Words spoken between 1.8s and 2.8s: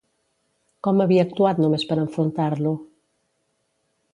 per enfrontar-lo?